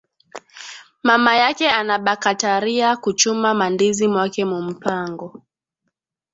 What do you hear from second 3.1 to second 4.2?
chuma ma ndizi